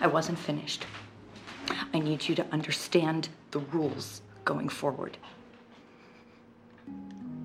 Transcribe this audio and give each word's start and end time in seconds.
I 0.00 0.06
wasn't 0.06 0.38
finished. 0.38 0.86
I 1.92 1.98
need 1.98 2.26
you 2.26 2.34
to 2.36 2.46
understand 2.52 3.28
the 3.50 3.58
rules 3.58 4.22
going 4.44 4.68
forward. 4.68 5.18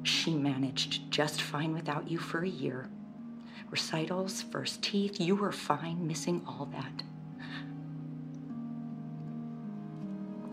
She 0.03 0.33
managed 0.33 1.11
just 1.11 1.41
fine 1.41 1.73
without 1.73 2.09
you 2.09 2.17
for 2.17 2.43
a 2.43 2.49
year. 2.49 2.89
Recitals, 3.69 4.41
first 4.41 4.81
teeth, 4.81 5.19
you 5.19 5.35
were 5.35 5.51
fine 5.51 6.07
missing 6.07 6.41
all 6.47 6.69
that. 6.71 7.03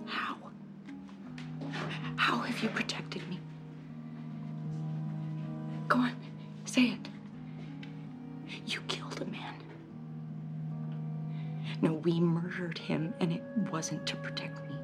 How? 0.07 0.37
How 2.17 2.39
have 2.39 2.63
you 2.63 2.69
protected 2.71 3.29
me? 3.29 3.39
Go 5.89 5.99
on, 5.99 6.17
say 6.65 6.87
it. 6.87 7.09
No, 11.83 11.95
we 11.95 12.21
murdered 12.21 12.79
him, 12.79 13.13
and 13.19 13.33
it 13.33 13.43
wasn't 13.71 14.07
to 14.07 14.17
protect 14.17 14.65
me. 14.69 14.77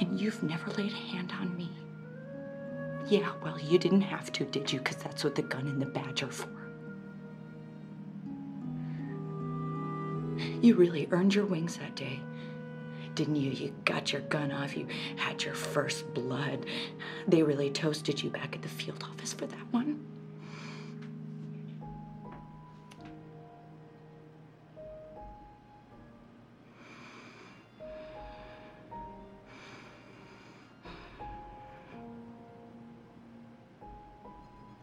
And 0.00 0.18
you've 0.18 0.42
never 0.42 0.70
laid 0.72 0.92
a 0.92 0.96
hand 0.96 1.30
on 1.38 1.54
me. 1.56 1.70
Yeah, 3.06 3.30
well, 3.42 3.60
you 3.60 3.78
didn't 3.78 4.00
have 4.00 4.32
to, 4.32 4.46
did 4.46 4.72
you? 4.72 4.78
Because 4.78 4.96
that's 4.96 5.22
what 5.22 5.34
the 5.34 5.42
gun 5.42 5.66
and 5.66 5.80
the 5.80 5.86
badge 5.86 6.22
are 6.22 6.30
for. 6.30 6.48
You 10.62 10.74
really 10.74 11.06
earned 11.10 11.34
your 11.34 11.44
wings 11.44 11.76
that 11.76 11.96
day, 11.96 12.18
didn't 13.14 13.36
you? 13.36 13.50
You 13.50 13.74
got 13.84 14.12
your 14.12 14.22
gun 14.22 14.50
off, 14.50 14.74
you 14.74 14.86
had 15.16 15.42
your 15.42 15.54
first 15.54 16.14
blood. 16.14 16.64
They 17.28 17.42
really 17.42 17.70
toasted 17.70 18.22
you 18.22 18.30
back 18.30 18.56
at 18.56 18.62
the 18.62 18.68
field 18.68 19.04
office 19.10 19.34
for 19.34 19.46
that 19.46 19.72
one. 19.72 20.09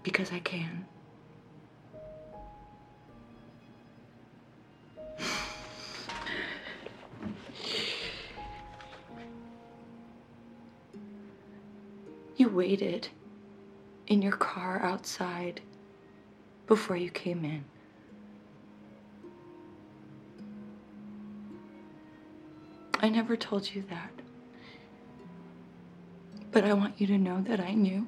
Because 0.08 0.32
I 0.32 0.40
can. 0.40 0.86
You 12.38 12.48
waited 12.50 13.10
in 14.06 14.22
your 14.22 14.32
car 14.32 14.80
outside 14.82 15.60
before 16.68 16.96
you 16.96 17.10
came 17.10 17.44
in. 17.44 17.66
I 23.00 23.10
never 23.10 23.36
told 23.36 23.74
you 23.74 23.84
that. 23.90 24.12
But 26.52 26.64
I 26.64 26.72
want 26.72 27.02
you 27.02 27.08
to 27.08 27.18
know 27.18 27.42
that 27.42 27.60
I 27.60 27.74
knew. 27.74 28.08